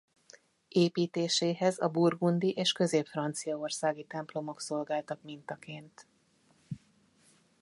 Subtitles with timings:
[0.67, 6.07] Építéséhez a burgundi és közép-franciaországi templomok szolgáltak mintaként.